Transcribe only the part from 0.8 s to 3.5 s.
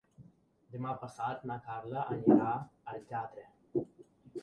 passat na Carla anirà al teatre.